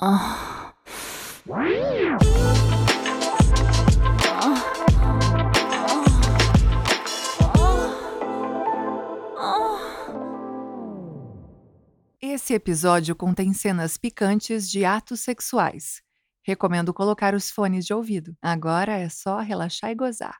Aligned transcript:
Ah. 0.00 0.72
Esse 12.20 12.54
episódio 12.54 13.16
contém 13.16 13.52
cenas 13.52 13.96
picantes 13.96 14.70
de 14.70 14.84
atos 14.84 15.18
sexuais. 15.18 16.00
Recomendo 16.42 16.94
colocar 16.94 17.34
os 17.34 17.50
fones 17.50 17.84
de 17.84 17.92
ouvido. 17.92 18.36
Agora 18.40 18.96
é 18.96 19.08
só 19.08 19.40
relaxar 19.40 19.90
e 19.90 19.96
gozar. 19.96 20.38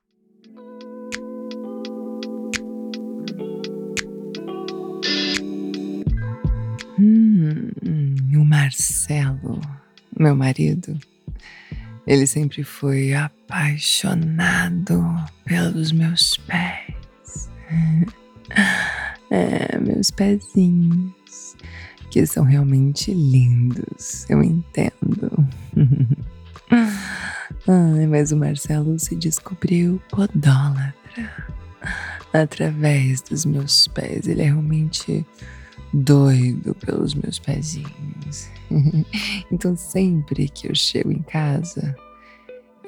Meu 10.19 10.35
marido, 10.37 10.99
ele 12.07 12.27
sempre 12.27 12.65
foi 12.65 13.15
apaixonado 13.15 15.03
pelos 15.45 15.93
meus 15.93 16.37
pés. 16.39 17.49
É, 19.31 19.79
meus 19.79 20.11
pezinhos, 20.11 21.55
que 22.11 22.25
são 22.25 22.45
realmente 22.45 23.13
lindos, 23.13 24.25
eu 24.31 24.43
entendo. 24.43 25.47
Ai, 27.69 28.07
mas 28.07 28.33
o 28.33 28.39
Marcelo 28.39 28.99
se 28.99 29.15
descobriu 29.15 30.01
podólatra 30.09 30.95
através 32.33 33.21
dos 33.21 33.45
meus 33.45 33.87
pés. 33.89 34.27
Ele 34.27 34.41
é 34.41 34.47
realmente 34.47 35.27
doido 35.93 36.75
pelos 36.75 37.15
meus 37.15 37.39
pezinhos. 37.39 38.49
então 39.51 39.77
sempre 39.77 40.49
que 40.49 40.69
eu 40.69 40.75
chego 40.75 41.11
em 41.11 41.23
casa, 41.23 41.95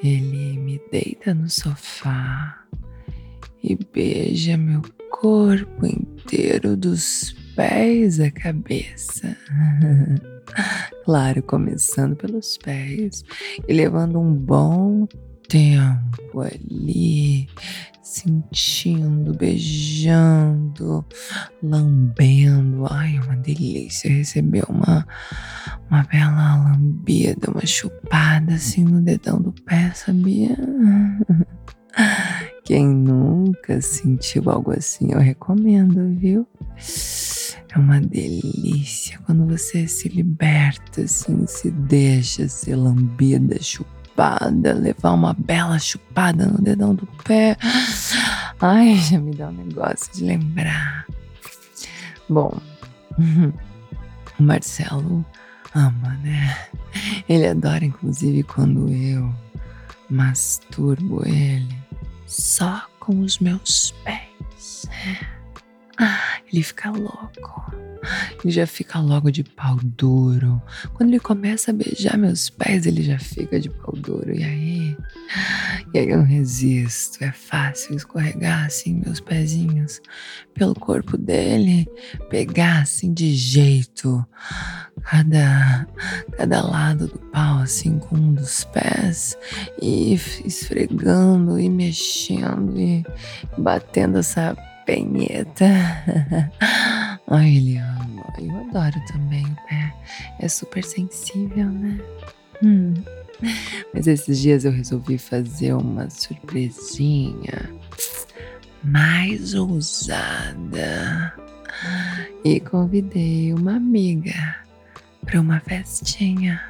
ele 0.03 0.57
me 0.57 0.81
deita 0.91 1.33
no 1.33 1.49
sofá 1.49 2.61
e 3.63 3.75
beija 3.93 4.57
meu 4.57 4.81
corpo 5.09 5.85
inteiro 5.85 6.75
dos 6.75 7.35
pés 7.55 8.19
à 8.19 8.31
cabeça. 8.31 9.37
claro, 11.05 11.43
começando 11.43 12.15
pelos 12.15 12.57
pés 12.57 13.23
e 13.67 13.73
levando 13.73 14.19
um 14.19 14.33
bom 14.33 15.07
tempo 15.51 16.39
ali, 16.39 17.45
sentindo, 18.01 19.33
beijando, 19.33 21.05
lambendo. 21.61 22.85
Ai, 22.89 23.19
uma 23.19 23.35
delícia 23.35 24.09
receber 24.09 24.63
uma, 24.69 25.05
uma 25.89 26.03
bela 26.03 26.55
lambida, 26.55 27.51
uma 27.51 27.65
chupada 27.65 28.53
assim 28.53 28.85
no 28.85 29.01
dedão 29.01 29.41
do 29.41 29.51
pé, 29.51 29.91
sabia? 29.93 30.55
Quem 32.63 32.87
nunca 32.87 33.81
sentiu 33.81 34.49
algo 34.49 34.71
assim, 34.71 35.11
eu 35.11 35.19
recomendo, 35.19 36.17
viu? 36.17 36.47
É 37.73 37.77
uma 37.77 37.99
delícia 37.99 39.19
quando 39.25 39.45
você 39.45 39.85
se 39.85 40.07
liberta, 40.07 41.01
assim, 41.01 41.45
se 41.45 41.69
deixa 41.71 42.47
ser 42.47 42.77
lambida, 42.77 43.61
chupada 43.61 44.00
chupada, 44.21 44.73
levar 44.73 45.11
uma 45.13 45.33
bela 45.33 45.79
chupada 45.79 46.45
no 46.45 46.61
dedão 46.61 46.93
do 46.93 47.07
pé. 47.23 47.57
Ai, 48.59 48.95
já 48.97 49.19
me 49.19 49.33
dá 49.33 49.47
um 49.47 49.51
negócio 49.51 50.13
de 50.13 50.23
lembrar. 50.25 51.05
Bom, 52.29 52.55
o 54.39 54.43
Marcelo 54.43 55.25
ama, 55.73 56.13
né? 56.21 56.55
Ele 57.27 57.47
adora, 57.47 57.83
inclusive, 57.83 58.43
quando 58.43 58.89
eu 58.89 59.33
masturbo 60.09 61.25
ele 61.25 61.75
só 62.27 62.85
com 62.99 63.21
os 63.21 63.39
meus 63.39 63.91
pés. 64.03 64.85
Ele 66.51 66.63
fica 66.63 66.89
louco. 66.89 67.71
Ele 68.43 68.51
já 68.51 68.65
fica 68.65 68.99
logo 68.99 69.31
de 69.31 69.43
pau 69.43 69.77
duro. 69.83 70.61
Quando 70.93 71.09
ele 71.09 71.19
começa 71.19 71.71
a 71.71 71.73
beijar 71.73 72.17
meus 72.17 72.49
pés, 72.49 72.85
ele 72.85 73.03
já 73.03 73.19
fica 73.19 73.59
de 73.59 73.69
pau 73.69 73.93
duro. 73.95 74.33
E 74.33 74.43
aí? 74.43 74.97
E 75.93 75.99
aí 75.99 76.09
eu 76.09 76.17
não 76.17 76.25
resisto. 76.25 77.23
É 77.23 77.31
fácil 77.31 77.95
escorregar 77.95 78.65
assim 78.65 79.01
meus 79.05 79.19
pezinhos 79.19 80.01
pelo 80.53 80.73
corpo 80.73 81.17
dele, 81.17 81.87
pegar 82.29 82.81
assim 82.81 83.13
de 83.13 83.33
jeito 83.33 84.25
cada 85.03 85.87
cada 86.37 86.61
lado 86.61 87.07
do 87.07 87.19
pau 87.31 87.59
assim 87.59 87.97
com 87.97 88.15
um 88.15 88.33
dos 88.33 88.63
pés 88.65 89.37
e 89.81 90.13
esfregando 90.45 91.59
e 91.59 91.69
mexendo 91.69 92.79
e 92.79 93.03
batendo 93.57 94.19
essa 94.19 94.55
penheta. 94.85 95.65
Ai, 97.27 97.55
ele 97.55 97.77
ama. 97.77 98.23
Eu 98.37 98.55
adoro 98.57 98.99
também 99.07 99.45
o 99.45 99.55
pé. 99.67 99.93
É 100.39 100.47
super 100.47 100.83
sensível, 100.83 101.67
né? 101.67 101.99
Hum. 102.63 102.93
Mas 103.93 104.07
esses 104.07 104.39
dias 104.39 104.65
eu 104.65 104.71
resolvi 104.71 105.17
fazer 105.17 105.73
uma 105.73 106.09
surpresinha 106.09 107.69
mais 108.83 109.53
ousada 109.53 111.33
e 112.43 112.59
convidei 112.59 113.53
uma 113.53 113.75
amiga 113.75 114.55
para 115.25 115.39
uma 115.39 115.59
festinha. 115.59 116.61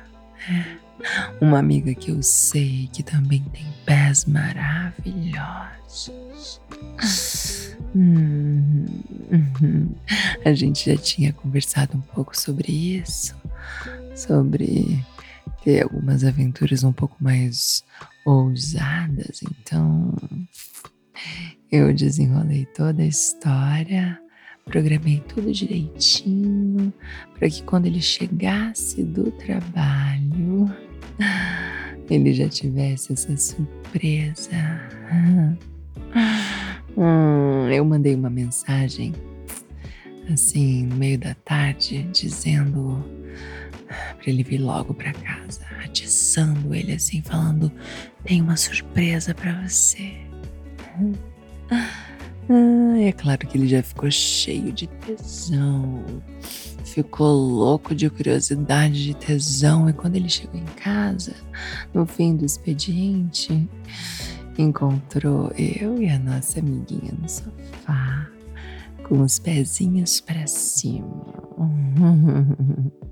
É. 0.49 0.80
Uma 1.39 1.59
amiga 1.59 1.93
que 1.93 2.11
eu 2.11 2.21
sei 2.21 2.89
que 2.91 3.03
também 3.03 3.43
tem 3.53 3.65
pés 3.85 4.25
maravilhosos. 4.25 6.11
Hum, 7.95 8.85
a 10.45 10.53
gente 10.53 10.89
já 10.89 10.97
tinha 10.97 11.33
conversado 11.33 11.97
um 11.97 12.01
pouco 12.01 12.39
sobre 12.39 12.71
isso, 12.71 13.35
sobre 14.15 15.03
ter 15.63 15.83
algumas 15.83 16.23
aventuras 16.23 16.83
um 16.83 16.93
pouco 16.93 17.15
mais 17.19 17.83
ousadas, 18.25 19.41
então 19.43 20.15
eu 21.71 21.93
desenrolei 21.93 22.65
toda 22.65 23.03
a 23.03 23.07
história, 23.07 24.19
programei 24.65 25.21
tudo 25.27 25.51
direitinho 25.51 26.93
para 27.37 27.49
que 27.49 27.63
quando 27.63 27.87
ele 27.87 28.01
chegasse 28.01 29.03
do 29.03 29.31
trabalho 29.31 30.69
ele 32.09 32.33
já 32.33 32.49
tivesse 32.49 33.13
essa 33.13 33.35
surpresa. 33.37 34.51
Hum, 36.97 37.69
eu 37.69 37.85
mandei 37.85 38.13
uma 38.13 38.29
mensagem 38.29 39.13
assim 40.31 40.85
no 40.87 40.97
meio 40.97 41.17
da 41.17 41.33
tarde 41.35 42.03
dizendo 42.11 43.01
para 43.87 44.29
ele 44.29 44.43
vir 44.43 44.57
logo 44.57 44.93
para 44.93 45.13
casa, 45.13 45.61
atiçando 45.85 46.75
ele 46.75 46.93
assim, 46.93 47.21
falando: 47.21 47.71
"Tem 48.25 48.41
uma 48.41 48.57
surpresa 48.57 49.33
para 49.33 49.65
você". 49.65 50.11
Ah, 52.49 52.99
é 52.99 53.13
claro 53.13 53.47
que 53.47 53.57
ele 53.57 53.67
já 53.67 53.81
ficou 53.81 54.11
cheio 54.11 54.73
de 54.73 54.85
tesão, 54.87 56.03
ficou 56.93 57.33
louco 57.33 57.95
de 57.95 58.09
curiosidade, 58.09 59.03
de 59.03 59.13
tesão, 59.13 59.89
e 59.89 59.93
quando 59.93 60.15
ele 60.15 60.29
chegou 60.29 60.59
em 60.59 60.65
casa, 60.65 61.33
no 61.93 62.05
fim 62.05 62.35
do 62.35 62.45
expediente, 62.45 63.69
encontrou 64.57 65.51
eu 65.57 66.01
e 66.01 66.09
a 66.09 66.19
nossa 66.19 66.59
amiguinha 66.59 67.13
no 67.19 67.29
sofá, 67.29 68.27
com 69.07 69.21
os 69.21 69.39
pezinhos 69.39 70.19
para 70.19 70.45
cima. 70.47 71.07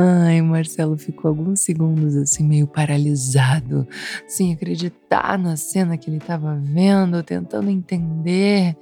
Ai, 0.00 0.40
Marcelo 0.42 0.96
ficou 0.96 1.30
alguns 1.30 1.58
segundos 1.58 2.14
assim, 2.14 2.44
meio 2.44 2.68
paralisado, 2.68 3.84
sem 4.28 4.52
acreditar 4.52 5.36
na 5.36 5.56
cena 5.56 5.98
que 5.98 6.08
ele 6.08 6.18
estava 6.18 6.54
vendo, 6.54 7.20
tentando 7.20 7.68
entender. 7.68 8.76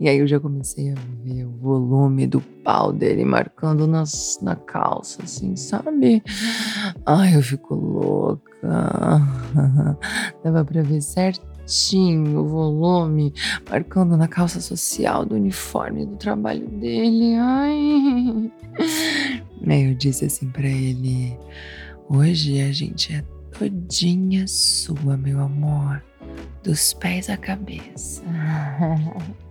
E 0.00 0.08
aí 0.08 0.18
eu 0.18 0.26
já 0.26 0.40
comecei 0.40 0.90
a 0.90 0.94
ver 1.22 1.44
o 1.44 1.52
volume 1.52 2.26
do 2.26 2.40
pau 2.40 2.92
dele 2.92 3.24
marcando 3.24 3.86
nas, 3.86 4.40
na 4.42 4.56
calça, 4.56 5.22
assim, 5.22 5.54
sabe? 5.54 6.20
Ai, 7.06 7.36
eu 7.36 7.42
fico 7.42 7.76
louca. 7.76 8.50
Dava 10.42 10.64
pra 10.64 10.82
ver 10.82 11.00
certinho 11.00 12.40
o 12.40 12.48
volume 12.48 13.32
marcando 13.70 14.16
na 14.16 14.26
calça 14.26 14.60
social 14.60 15.24
do 15.24 15.36
uniforme 15.36 16.06
do 16.06 16.16
trabalho 16.16 16.66
dele. 16.66 17.36
Ai. 17.36 18.50
Aí 19.66 19.84
eu 19.88 19.94
disse 19.94 20.24
assim 20.24 20.48
para 20.50 20.68
ele: 20.68 21.36
Hoje 22.08 22.60
a 22.60 22.72
gente 22.72 23.14
é 23.14 23.22
todinha 23.56 24.46
sua, 24.46 25.16
meu 25.16 25.40
amor, 25.40 26.02
dos 26.62 26.92
pés 26.94 27.28
à 27.28 27.36
cabeça. 27.36 28.22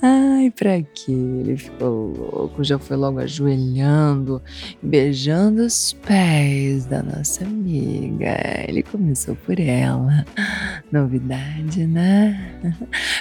Ai, 0.00 0.50
pra 0.50 0.80
quê? 0.80 1.10
Ele 1.10 1.56
ficou 1.56 2.12
louco, 2.16 2.62
já 2.62 2.78
foi 2.78 2.96
logo 2.96 3.18
ajoelhando, 3.18 4.40
beijando 4.82 5.62
os 5.62 5.92
pés 6.06 6.86
da 6.86 7.02
nossa 7.02 7.44
amiga. 7.44 8.36
Ele 8.68 8.82
começou 8.82 9.34
por 9.34 9.58
ela. 9.58 10.24
Novidade, 10.92 11.86
né? 11.86 12.60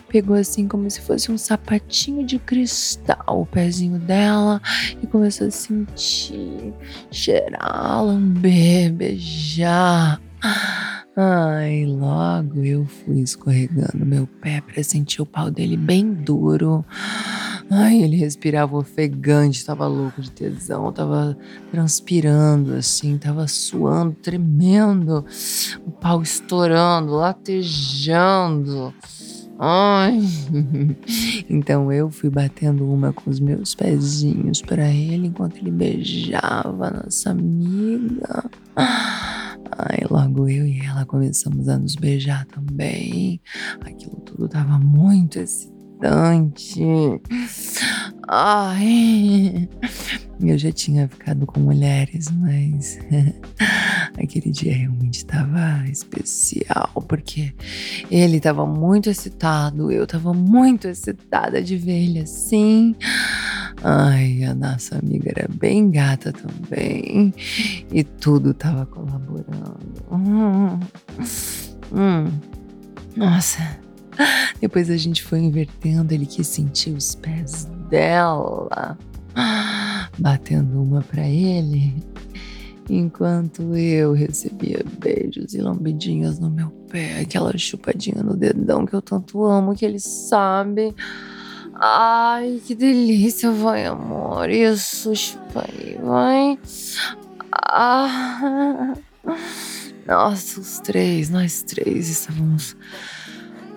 Pegou 0.07 0.35
assim 0.35 0.67
como 0.67 0.89
se 0.89 1.01
fosse 1.01 1.31
um 1.31 1.37
sapatinho 1.37 2.25
de 2.25 2.37
cristal 2.37 3.41
o 3.41 3.45
pezinho 3.45 3.99
dela 3.99 4.61
e 5.01 5.07
começou 5.07 5.47
a 5.47 5.51
sentir, 5.51 6.73
cheirar, 7.11 8.03
lamber, 8.03 8.93
beijar. 8.93 10.21
Ai, 11.19 11.83
logo 11.83 12.63
eu 12.63 12.85
fui 12.85 13.21
escorregando 13.21 14.05
meu 14.05 14.27
pé 14.27 14.61
para 14.61 14.83
sentir 14.83 15.19
o 15.19 15.25
pau 15.25 15.49
dele 15.49 15.75
bem 15.75 16.13
duro. 16.13 16.85
Ai, 17.71 18.03
ele 18.03 18.17
respirava 18.17 18.77
ofegante, 18.77 19.65
tava 19.65 19.87
louco 19.87 20.21
de 20.21 20.29
tesão, 20.29 20.91
tava 20.93 21.35
transpirando 21.71 22.75
assim, 22.75 23.17
tava 23.17 23.47
suando, 23.47 24.13
tremendo, 24.13 25.25
o 25.87 25.89
pau 25.89 26.21
estourando, 26.21 27.13
latejando. 27.13 28.93
Ai. 29.57 30.19
Então 31.49 31.91
eu 31.91 32.11
fui 32.11 32.29
batendo 32.29 32.85
uma 32.85 33.11
com 33.11 33.29
os 33.29 33.39
meus 33.39 33.73
pezinhos 33.73 34.61
para 34.61 34.87
ele 34.87 35.27
enquanto 35.27 35.57
ele 35.57 35.71
beijava 35.71 36.91
nossa 36.91 37.31
amiga. 37.31 38.43
Ai, 39.71 39.99
logo 40.09 40.47
eu 40.47 40.65
e 40.65 40.79
ela 40.79 41.05
começamos 41.05 41.67
a 41.67 41.77
nos 41.77 41.95
beijar 41.95 42.45
também. 42.45 43.41
Aquilo 43.81 44.21
tudo 44.21 44.47
tava 44.47 44.77
muito 44.79 45.39
excitante. 45.39 46.81
Ai, 48.27 49.67
eu 50.41 50.57
já 50.57 50.71
tinha 50.71 51.07
ficado 51.07 51.45
com 51.45 51.59
mulheres, 51.59 52.29
mas 52.31 52.99
aquele 54.21 54.51
dia 54.51 54.75
realmente 54.75 55.19
estava 55.19 55.83
especial, 55.89 56.91
porque 57.07 57.53
ele 58.11 58.37
estava 58.37 58.65
muito 58.65 59.09
excitado, 59.09 59.91
eu 59.91 60.03
estava 60.03 60.33
muito 60.33 60.87
excitada 60.87 61.61
de 61.61 61.77
ver 61.77 62.03
ele 62.03 62.19
assim. 62.19 62.95
Ai, 63.83 64.43
a 64.43 64.53
nossa 64.53 64.97
amiga 64.97 65.31
era 65.35 65.47
bem 65.53 65.91
gata 65.91 66.33
também. 66.33 67.33
E 67.91 68.03
tudo 68.03 68.53
tava 68.53 68.85
colaborando. 68.85 70.03
Hum, 70.11 70.79
hum. 71.93 72.25
Nossa. 73.15 73.79
Depois 74.59 74.89
a 74.89 74.97
gente 74.97 75.23
foi 75.23 75.39
invertendo, 75.39 76.13
ele 76.13 76.25
quis 76.25 76.47
sentir 76.47 76.91
os 76.91 77.13
pés 77.15 77.65
dela, 77.89 78.97
batendo 80.17 80.81
uma 80.81 81.01
para 81.01 81.27
ele, 81.27 81.93
enquanto 82.89 83.75
eu 83.75 84.13
recebia 84.13 84.83
beijos 84.99 85.53
e 85.53 85.61
lambidinhas 85.61 86.39
no 86.39 86.49
meu 86.49 86.69
pé, 86.89 87.19
aquela 87.19 87.55
chupadinha 87.57 88.23
no 88.23 88.35
dedão 88.35 88.85
que 88.85 88.95
eu 88.95 89.01
tanto 89.01 89.45
amo, 89.45 89.75
que 89.75 89.85
ele 89.85 89.99
sabe. 89.99 90.95
Ai, 91.79 92.59
que 92.65 92.73
delícia, 92.73 93.51
vai, 93.51 93.85
amor. 93.85 94.49
Isso, 94.49 95.13
aí, 95.53 95.95
vai. 96.01 96.57
Ah. 97.51 98.93
Nossa, 100.07 100.59
os 100.59 100.79
três, 100.79 101.29
nós 101.29 101.61
três 101.61 102.09
estávamos. 102.09 102.75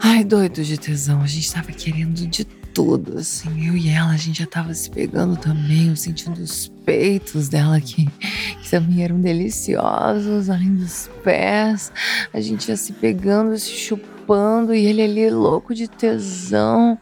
Ai, 0.00 0.24
doidos 0.24 0.66
de 0.66 0.78
tesão. 0.78 1.20
A 1.20 1.26
gente 1.26 1.44
estava 1.44 1.72
querendo 1.72 2.26
de 2.26 2.44
tudo, 2.72 3.18
assim. 3.18 3.68
Eu 3.68 3.76
e 3.76 3.90
ela, 3.90 4.12
a 4.12 4.16
gente 4.16 4.38
já 4.38 4.46
tava 4.46 4.72
se 4.72 4.88
pegando 4.88 5.36
também, 5.36 5.88
eu 5.88 5.96
sentindo 5.96 6.40
os 6.40 6.68
peitos 6.86 7.50
dela 7.50 7.78
que, 7.82 8.06
que 8.62 8.70
também 8.70 9.04
eram 9.04 9.20
deliciosos, 9.20 10.48
além 10.48 10.74
dos 10.74 11.10
pés. 11.22 11.92
A 12.32 12.40
gente 12.40 12.70
ia 12.70 12.76
se 12.78 12.94
pegando, 12.94 13.58
se 13.58 13.72
chupando, 13.72 14.72
e 14.72 14.86
ele 14.86 15.02
ali 15.02 15.28
louco 15.28 15.74
de 15.74 15.86
tesão 15.86 16.98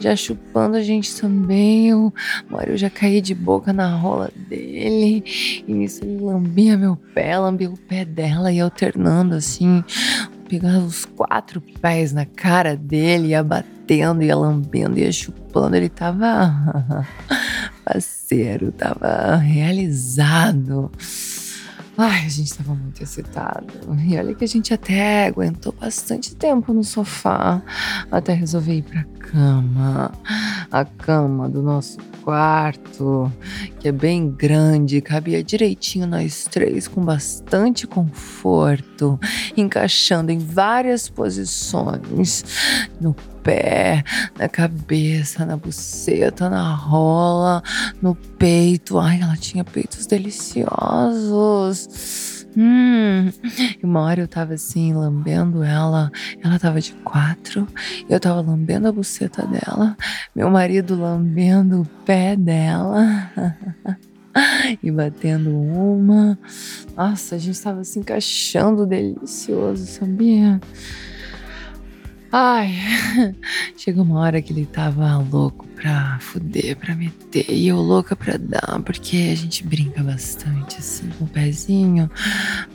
já 0.00 0.16
chupando 0.16 0.76
a 0.76 0.82
gente 0.82 1.14
também. 1.14 1.88
Eu, 1.88 2.12
Mário 2.48 2.76
já 2.76 2.88
caí 2.88 3.20
de 3.20 3.34
boca 3.34 3.72
na 3.72 3.94
rola 3.94 4.30
dele. 4.48 5.22
E 5.68 5.72
nisso 5.72 6.02
ele 6.02 6.24
lambia 6.24 6.76
meu 6.76 6.96
pé, 6.96 7.38
lambia 7.38 7.70
o 7.70 7.76
pé 7.76 8.04
dela 8.04 8.50
e 8.50 8.58
alternando 8.58 9.34
assim. 9.34 9.84
Pegando 10.48 10.86
os 10.86 11.04
quatro 11.04 11.60
pés 11.60 12.12
na 12.12 12.24
cara 12.24 12.76
dele, 12.76 13.28
ia 13.28 13.44
batendo, 13.44 14.22
ia 14.22 14.34
lambendo, 14.34 14.98
ia 14.98 15.12
chupando. 15.12 15.76
Ele 15.76 15.88
tava 15.88 17.06
parceiro, 17.84 18.72
tava 18.72 19.36
realizado. 19.36 20.90
Ai, 22.02 22.24
a 22.24 22.28
gente 22.30 22.54
tava 22.54 22.74
muito 22.74 23.02
excitado. 23.02 23.66
E 24.08 24.16
olha 24.16 24.34
que 24.34 24.42
a 24.42 24.48
gente 24.48 24.72
até 24.72 25.26
aguentou 25.26 25.70
bastante 25.78 26.34
tempo 26.34 26.72
no 26.72 26.82
sofá 26.82 27.60
até 28.10 28.32
resolver 28.32 28.78
ir 28.78 28.82
pra 28.84 29.04
cama. 29.18 30.10
A 30.70 30.82
cama 30.82 31.46
do 31.46 31.60
nosso 31.60 31.98
quarto, 32.22 33.30
que 33.78 33.88
é 33.88 33.92
bem 33.92 34.30
grande, 34.30 35.02
cabia 35.02 35.44
direitinho 35.44 36.06
nós 36.06 36.44
três 36.50 36.88
com 36.88 37.04
bastante 37.04 37.86
conforto, 37.86 39.20
encaixando 39.54 40.32
em 40.32 40.38
várias 40.38 41.06
posições 41.06 42.44
no 42.98 43.12
pé, 43.42 44.04
na 44.38 44.48
cabeça, 44.48 45.44
na 45.44 45.56
buceta, 45.56 46.48
na 46.48 46.74
rola, 46.74 47.62
no 48.00 48.14
peito. 48.14 48.98
Ai, 48.98 49.20
ela 49.20 49.36
tinha 49.36 49.64
peitos 49.64 50.06
deliciosos. 50.06 51.88
Hum, 52.56 53.30
e 53.80 53.86
uma 53.86 54.00
hora 54.00 54.22
eu 54.22 54.28
tava 54.28 54.54
assim, 54.54 54.92
lambendo 54.92 55.62
ela, 55.62 56.10
ela 56.42 56.58
tava 56.58 56.80
de 56.80 56.92
quatro, 57.04 57.64
eu 58.08 58.18
tava 58.18 58.40
lambendo 58.40 58.88
a 58.88 58.92
buceta 58.92 59.46
dela, 59.46 59.96
meu 60.34 60.50
marido 60.50 61.00
lambendo 61.00 61.82
o 61.82 61.86
pé 62.04 62.34
dela. 62.34 63.30
e 64.82 64.90
batendo 64.90 65.50
uma. 65.50 66.38
Nossa, 66.96 67.36
a 67.36 67.38
gente 67.38 67.60
tava 67.60 67.84
se 67.84 67.98
encaixando 67.98 68.86
delicioso, 68.86 69.86
sabia? 69.86 70.60
Ai, 72.32 72.72
chegou 73.76 74.04
uma 74.04 74.20
hora 74.20 74.40
que 74.40 74.52
ele 74.52 74.64
tava 74.64 75.18
louco 75.18 75.66
pra 75.74 76.16
fuder, 76.20 76.76
pra 76.76 76.94
meter, 76.94 77.44
e 77.50 77.66
eu 77.66 77.78
louca 77.78 78.14
pra 78.14 78.36
dar, 78.36 78.80
porque 78.84 79.30
a 79.32 79.34
gente 79.34 79.66
brinca 79.66 80.00
bastante 80.00 80.78
assim 80.78 81.08
com 81.18 81.24
o 81.24 81.28
pezinho, 81.28 82.08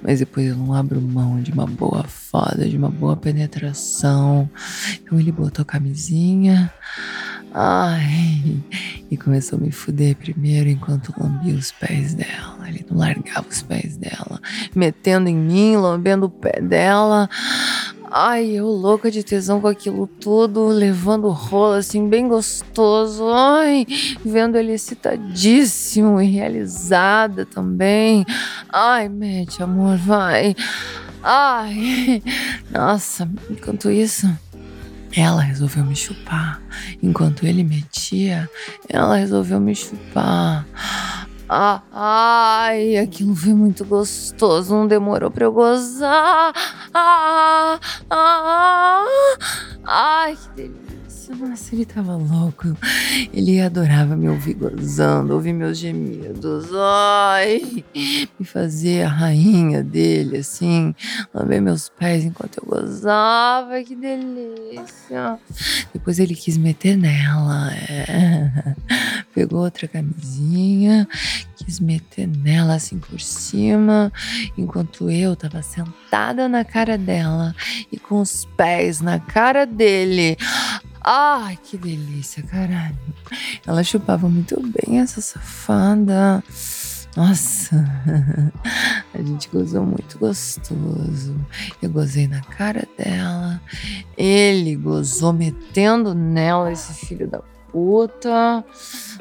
mas 0.03 0.19
depois 0.19 0.47
eu 0.47 0.57
não 0.57 0.73
abro 0.73 0.99
mão 0.99 1.39
de 1.41 1.53
uma 1.53 1.65
boa 1.65 2.03
foda, 2.03 2.67
de 2.67 2.75
uma 2.75 2.89
boa 2.89 3.15
penetração. 3.15 4.49
Então 5.01 5.17
ele 5.17 5.31
botou 5.31 5.63
a 5.63 5.65
camisinha, 5.65 6.69
ai, 7.53 8.57
e 9.09 9.15
começou 9.15 9.57
a 9.57 9.61
me 9.61 9.71
fuder 9.71 10.17
primeiro 10.17 10.67
enquanto 10.67 11.13
lambia 11.17 11.53
os 11.55 11.71
pés 11.71 12.13
dela. 12.13 12.55
Ele 12.67 12.85
não 12.89 12.97
largava 12.97 13.47
os 13.47 13.61
pés 13.61 13.95
dela, 13.95 14.41
metendo 14.75 15.29
em 15.29 15.35
mim, 15.35 15.77
lambendo 15.77 16.25
o 16.25 16.29
pé 16.29 16.59
dela. 16.59 17.29
Ai, 18.17 18.45
eu 18.45 18.67
louca 18.67 19.11
de 19.11 19.21
tesão 19.23 19.59
com 19.59 19.67
aquilo 19.67 20.07
tudo, 20.07 20.67
levando 20.67 21.27
rolo 21.27 21.73
assim, 21.73 22.07
bem 22.07 22.29
gostoso. 22.29 23.27
Ai, 23.27 23.85
vendo 24.23 24.55
ele 24.55 24.71
excitadíssimo 24.71 26.21
e 26.21 26.31
realizada 26.31 27.45
também. 27.45 28.25
Ai, 28.71 29.09
mete, 29.09 29.61
amor, 29.61 29.97
vai. 29.97 30.55
Ai, 31.21 32.23
nossa, 32.71 33.29
enquanto 33.49 33.91
isso. 33.91 34.33
Ela 35.13 35.41
resolveu 35.41 35.83
me 35.83 35.93
chupar. 35.93 36.61
Enquanto 37.03 37.45
ele 37.45 37.65
metia, 37.65 38.49
ela 38.87 39.17
resolveu 39.17 39.59
me 39.59 39.75
chupar. 39.75 40.65
Ah, 41.47 41.81
ai, 41.91 42.97
aquilo 42.97 43.35
foi 43.35 43.53
muito 43.53 43.85
gostoso, 43.85 44.73
não 44.73 44.87
demorou 44.87 45.29
pra 45.29 45.45
eu 45.45 45.51
gozar. 45.51 46.53
Ah, 46.97 47.77
ah, 48.09 49.05
ai, 49.83 50.37
que 50.55 50.71
delícia. 51.25 51.35
Nossa, 51.35 51.75
ele 51.75 51.85
tava 51.85 52.15
louco. 52.15 52.77
Ele 53.33 53.61
adorava 53.61 54.15
me 54.15 54.29
ouvir 54.29 54.53
gozando, 54.53 55.33
ouvir 55.33 55.53
meus 55.53 55.77
gemidos. 55.77 56.67
Ai, 56.73 57.83
me 58.39 58.45
fazer 58.45 59.03
a 59.03 59.09
rainha 59.09 59.83
dele, 59.83 60.37
assim, 60.37 60.93
lamber 61.33 61.61
meus 61.61 61.89
pés 61.89 62.23
enquanto 62.23 62.57
eu 62.57 62.65
gozava. 62.65 63.81
Que 63.83 63.95
delícia. 63.95 65.39
Depois 65.93 66.19
ele 66.19 66.35
quis 66.35 66.57
meter 66.57 66.97
nela. 66.97 67.73
É. 67.73 68.75
Pegou 69.33 69.61
outra 69.61 69.87
camisinha, 69.87 71.07
quis 71.57 71.79
meter 71.79 72.25
nela 72.25 72.75
assim 72.75 72.97
por 72.97 73.19
cima, 73.19 74.11
enquanto 74.57 75.09
eu 75.09 75.35
tava 75.35 75.61
sentada 75.61 76.47
na 76.47 76.63
cara 76.63 76.97
dela 76.97 77.53
e 77.91 77.99
com 77.99 78.21
os 78.21 78.45
pés 78.55 79.01
na 79.01 79.19
cara 79.19 79.65
dele. 79.65 80.37
Ai, 81.07 81.55
que 81.61 81.77
delícia, 81.77 82.41
caralho. 82.41 82.97
Ela 83.63 83.83
chupava 83.83 84.27
muito 84.27 84.59
bem 84.59 84.99
essa 84.99 85.21
safada. 85.21 86.43
Nossa, 87.15 87.75
a 89.13 89.21
gente 89.21 89.47
gozou 89.49 89.85
muito 89.85 90.17
gostoso. 90.17 91.35
Eu 91.79 91.91
gozei 91.91 92.27
na 92.27 92.41
cara 92.41 92.87
dela. 92.97 93.61
Ele 94.17 94.75
gozou 94.75 95.31
metendo 95.31 96.15
nela, 96.15 96.71
esse 96.71 97.05
filho 97.05 97.27
da 97.27 97.39
puta. 97.75 98.63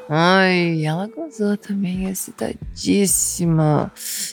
Ai, 0.08 0.86
ela 0.86 1.08
gozou 1.08 1.56
também, 1.56 2.08
excitadíssima. 2.08 3.90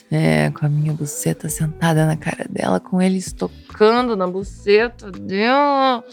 É, 0.08 0.48
com 0.50 0.64
a 0.64 0.68
minha 0.68 0.92
buceta 0.92 1.48
sentada 1.48 2.06
na 2.06 2.16
cara 2.16 2.46
dela, 2.48 2.78
com 2.78 3.02
ele 3.02 3.18
estocando 3.18 4.16
na 4.16 4.28
buceta 4.28 5.10
dela. 5.10 6.04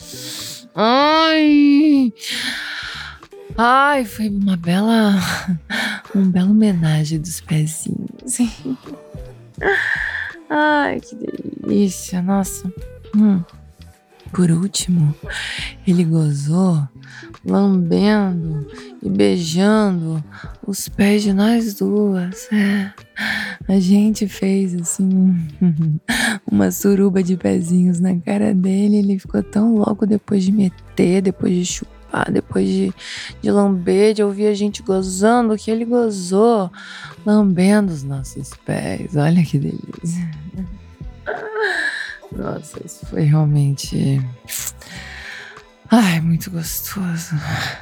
Ai. 0.74 2.12
Ai, 3.56 4.06
foi 4.06 4.30
uma 4.30 4.58
bela. 4.58 5.14
Um 6.16 6.32
belo 6.32 6.50
homenagem 6.50 7.20
dos 7.20 7.40
pezinhos. 7.42 8.40
Ai, 10.50 11.00
que 11.00 11.16
delícia. 11.16 12.24
Nossa. 12.24 12.74
Hum. 13.16 13.44
Por 14.32 14.50
último, 14.52 15.14
ele 15.88 16.04
gozou 16.04 16.88
lambendo 17.46 18.68
e 19.02 19.10
beijando 19.10 20.24
os 20.66 20.88
pés 20.90 21.24
de 21.24 21.34
nós 21.34 21.74
duas. 21.76 22.48
É. 22.52 22.92
A 23.68 23.80
gente 23.80 24.28
fez 24.28 24.76
assim 24.76 25.36
uma 26.50 26.72
suruba 26.72 27.22
de 27.22 27.38
pezinhos 27.38 28.00
na 28.00 28.16
cara 28.20 28.54
dele. 28.54 28.98
Ele 28.98 29.20
ficou 29.20 29.44
tão 29.44 29.76
louco 29.76 30.06
depois 30.06 30.44
de 30.44 30.52
meter, 30.52 31.22
depois 31.22 31.54
de 31.54 31.66
chupar, 31.66 32.32
depois 32.32 32.68
de, 32.68 32.94
de 33.42 33.52
lamber, 33.52 34.14
de 34.14 34.24
ouvir 34.24 34.48
a 34.48 34.54
gente 34.54 34.82
gozando, 34.82 35.58
que 35.58 35.70
ele 35.70 35.86
gozou 35.86 36.72
lambendo 37.26 37.94
os 37.94 38.04
nossos 38.04 38.52
pés. 38.66 39.16
Olha 39.16 39.44
que 39.44 39.58
delícia. 39.58 40.32
Nossa, 42.36 42.80
isso 42.86 43.06
foi 43.08 43.24
realmente. 43.24 44.22
Ai, 45.92 46.20
muito 46.22 46.52
gostoso. 46.52 47.36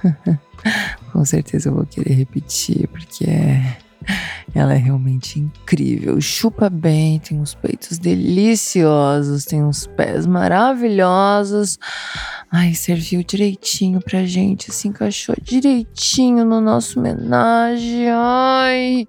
Com 1.12 1.26
certeza 1.26 1.70
eu 1.70 1.76
vou 1.76 1.86
querer 1.86 2.14
repetir, 2.14 2.88
porque 2.88 3.26
é... 3.26 3.78
ela 4.56 4.74
é 4.74 4.78
realmente 4.78 5.40
incrível. 5.40 6.20
Chupa 6.22 6.70
bem, 6.70 7.20
tem 7.20 7.38
uns 7.38 7.54
peitos 7.54 7.98
deliciosos, 7.98 9.44
tem 9.44 9.62
uns 9.62 9.88
pés 9.88 10.26
maravilhosos. 10.26 11.78
Ai, 12.50 12.74
serviu 12.74 13.24
direitinho 13.24 14.00
pra 14.00 14.26
gente, 14.26 14.74
se 14.74 14.88
encaixou 14.88 15.36
direitinho 15.42 16.46
no 16.46 16.62
nosso 16.62 17.00
homenagem. 17.00 18.10
Ai. 18.10 19.08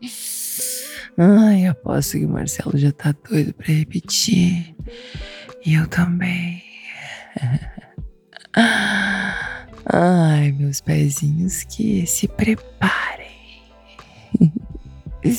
Ai, 1.17 1.67
aposto 1.67 2.19
que 2.19 2.25
o 2.25 2.29
Marcelo 2.29 2.77
já 2.77 2.91
tá 2.91 3.15
doido 3.29 3.55
pra 3.55 3.67
repetir. 3.73 4.75
E 5.65 5.75
eu 5.75 5.87
também. 5.87 6.63
Ai, 9.87 10.53
meus 10.53 10.81
pezinhos 10.81 11.63
que 11.65 12.07
se 12.07 12.27
preparem. 12.29 13.63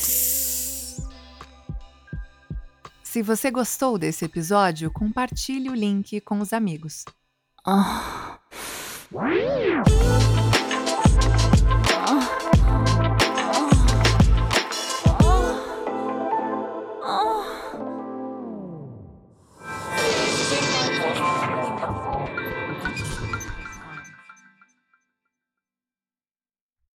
Se 3.04 3.24
você 3.24 3.50
gostou 3.52 3.98
desse 3.98 4.26
episódio, 4.26 4.92
compartilhe 4.92 5.70
o 5.70 5.76
link 5.76 6.22
com 6.22 6.40
os 6.40 6.54
amigos. 6.54 7.06
Oh. 7.68 8.38